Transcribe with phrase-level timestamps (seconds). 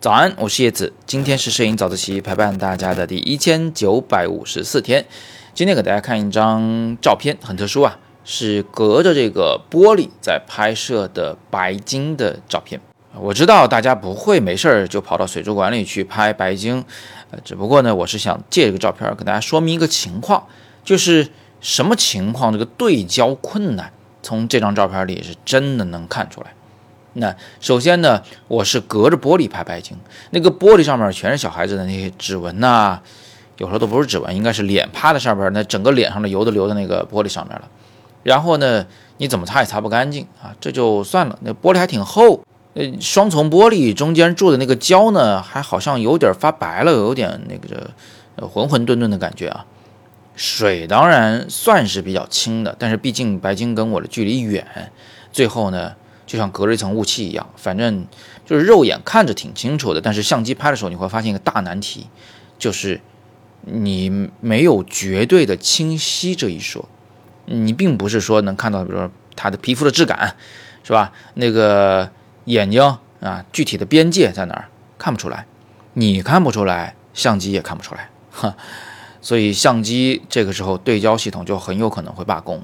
[0.00, 0.92] 早安，我是叶子。
[1.06, 5.04] 今天是摄影早自习陪伴大家的第一千九百五十四天。
[5.54, 12.80] 今天给大家看一张照片，很特殊啊，是隔着这个玻璃在拍摄的白鲸的照片。
[13.18, 16.84] 我知道大家不会没事儿就跑到水族馆里去拍白鲸，
[17.32, 20.46] 呃，只不过呢，我是想借这个照片跟大家说明一个情况，
[20.84, 21.28] 就是
[21.60, 22.52] 什么情况？
[22.52, 26.52] 这个对焦困难，从这张照片里是真的能看出来。
[27.14, 29.96] 那首先呢，我是隔着玻璃拍白鲸，
[30.30, 33.00] 那个玻璃上面全是小孩子的那些指纹呐，
[33.56, 37.68] 有时候都不是指纹，应该是脸趴在上边，那整个脸上的油都流在那个玻璃上面了。
[38.22, 38.86] 然后呢，
[39.16, 41.38] 你怎么擦也擦不干净啊，这就算了。
[41.42, 42.40] 那玻璃还挺厚，
[42.74, 47.90] 呃，双层玻璃中间注的那个胶呢，还好像有点发白了，有点那个
[48.36, 49.64] 呃浑浑沌沌的感觉啊。
[50.38, 54.90] 水当然算是比较清的，但是毕竟白鲸跟我的距离远，
[55.30, 55.94] 最后呢。
[56.28, 58.06] 就像隔着一层雾气一样，反正
[58.44, 62.06] 就是肉眼看着挺清楚的，但是相机拍的时候你会发现一个大难题，
[62.58, 63.00] 就是
[63.62, 66.86] 你没有绝对的清晰这一说。
[67.46, 70.36] 你并不是说能看到，比如说它的皮肤的质感，
[70.84, 71.14] 是吧？
[71.32, 72.10] 那个
[72.44, 75.46] 眼睛啊，具体的边界在哪儿看不出来，
[75.94, 78.54] 你看不出来，相机也看不出来，哈。
[79.20, 82.62] 所以相机这个时候对焦系统就很有可能会罢工，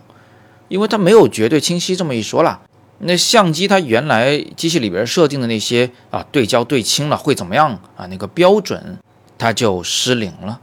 [0.68, 2.62] 因为它没有绝对清晰这么一说了。
[2.98, 8.06] 那相机它原来机器里边设定的那些啊对焦对清了会怎么样啊？
[8.06, 8.98] 那个标准
[9.36, 10.60] 它就失灵了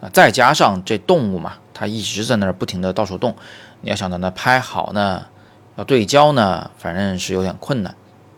[0.00, 0.10] 啊！
[0.12, 3.36] 再加上这动物嘛，它一直在那儿不停的到处动，
[3.80, 5.26] 你要想到那拍好呢，
[5.76, 7.94] 要对焦呢，反正是有点困难。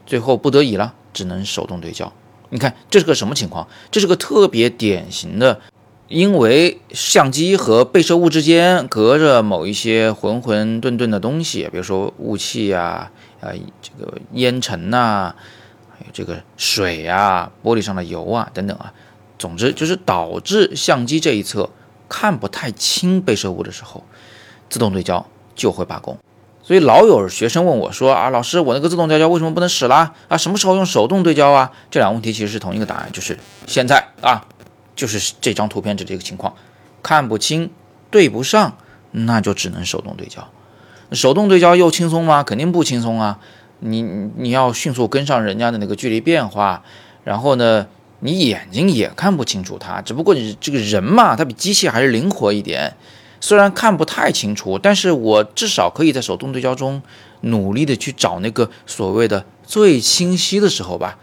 [0.06, 2.12] 最后不得已了，只能手动对焦。
[2.51, 3.67] 你看这是个什么情况？
[3.91, 5.59] 这是个特别典型的。
[6.11, 15.33] 因为相机和被摄物之间隔着某一些浑浑沌沌的东西，比如说雾气呀、啊这个烟尘呐，
[15.97, 18.92] 还有这个水啊、玻璃上的油啊等等啊，
[19.38, 21.70] 总之就是导致相机这一侧
[22.09, 24.03] 看不太清被摄物的时候，
[24.69, 26.19] 自动对焦就会罢工。
[26.65, 30.12] 所以老有学生问我说啊，老师，我那个自动对焦为什么不能使啦？
[30.26, 31.70] 啊，什么时候用手动对焦啊？
[31.88, 33.38] 这两个问题其实是同一个答案，就是
[33.69, 34.44] 现在啊。
[35.00, 36.55] 就是这张图片这这个情况，
[37.03, 37.71] 看不清，
[38.11, 38.77] 对不上，
[39.12, 40.47] 那就只能手动对焦。
[41.12, 42.43] 手动对焦又轻松吗？
[42.43, 43.38] 肯定不轻松啊！
[43.78, 44.03] 你
[44.37, 46.84] 你要迅速跟上人家的那个距离变化，
[47.25, 47.87] 然后呢，
[48.19, 50.03] 你眼睛也看不清楚它。
[50.03, 52.94] 只不过你这个人嘛，他比机器还是灵活一点。
[53.41, 57.00] 虽然看不太清楚，但是我至少可以在手动对焦中
[57.41, 61.19] 努力的去找那个所谓的最清晰的时候吧。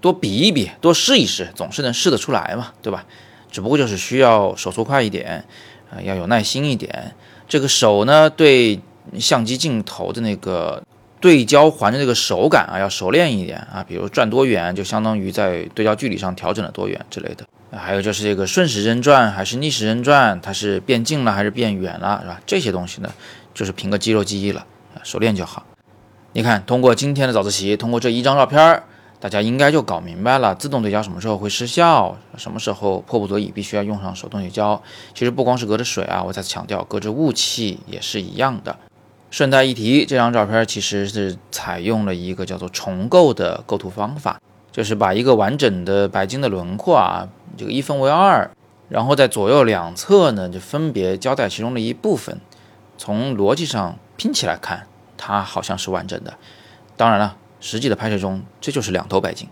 [0.00, 3.04] 多比一比，多试一试，总是能试得出来嘛，对吧？
[3.50, 5.44] 只不过就是需要手速快一点，
[5.90, 7.14] 啊，要有耐心一点。
[7.48, 8.78] 这个手呢，对
[9.18, 10.82] 相机镜头的那个
[11.18, 13.82] 对焦环的那个手感啊，要熟练一点啊。
[13.88, 17.46] 比如转多远，就相当于在对焦距离上调整了多远之类的。
[17.72, 22.40] 还有就是这个顺时针转还是逆时针转，它是变近了还是变远了，是吧？
[22.46, 23.10] 这些东西呢，
[23.54, 24.60] 就是凭个肌肉记忆了，
[24.94, 25.64] 啊熟练就好。
[26.34, 28.84] 你看，通过今天的早自习，通过这一张照片儿。
[29.20, 34.80] 大家应该就搞明白了，自动对焦什么时候会失效，什么时候迫不得已必须要用上手动对焦。
[35.12, 38.76] 其实不光是隔着水啊，我再次强调，隔着雾气也是一样的。
[39.30, 44.40] 顺带一提，这张照片其实是采用了一个叫做重构的构图方法，
[44.70, 48.48] 就是把一个完整的白鲸的轮廓啊，这个一分为二，
[48.88, 52.40] 然后在左右两侧呢就分别交代其中的一部分，
[52.96, 54.86] 从逻辑上拼起来看，
[55.16, 56.34] 它好像是完整的。
[56.96, 57.36] 当然了。
[57.60, 59.48] 实际的拍摄中，这就是两头白鲸。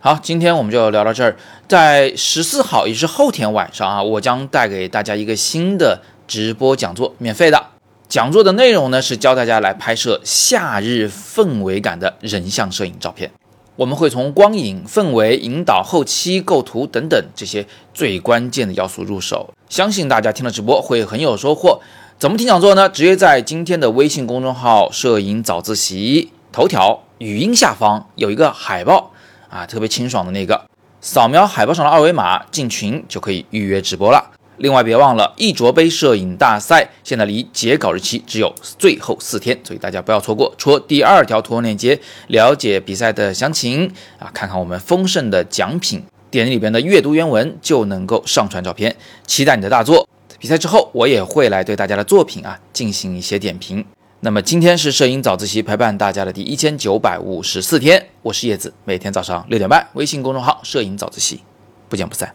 [0.00, 1.36] 好，今天我们就聊到这儿。
[1.66, 7.64] 在十四号，也是后天晚上啊，我将带给大家一个新的直播讲座，免费的。
[8.06, 13.30] 讲座的内容呢，是教大家来拍摄夏日氛围感的人像摄影照片。
[13.76, 19.52] 我们会从光影、氛围、引导、后期构图等等这些最关键的要素入手。
[19.70, 21.80] 相信大家听了直播会很有收获。
[22.18, 22.88] 怎么听讲座呢？
[22.88, 27.03] 直接在今天的微信公众号“摄影早自习”头条。
[27.18, 29.12] 语音下方有一个海报
[29.48, 30.66] 啊，特别清爽的那个，
[31.00, 34.32] 扫描海报上的二维码进群就可以预约直播了。
[34.58, 48.94] 另外别忘了，一卓杯摄影大赛现在离截稿日期只有最后四天，所以大家不要错过，戳第二条图文链接了解比赛的详情啊，看看我们丰盛的奖品，点里边的阅读原文就能够上传照片。
[49.26, 50.08] 期待你的大作，
[50.38, 53.84] 比赛之后我也会来对大家的作品啊进行一些点评。
[54.24, 61.42] 那么今天是摄影早自习陪伴大家的第一千九百五十四天，我是叶子，每天早上六点半，微信公众号“摄影早自习”，
[61.90, 62.34] 不见不散。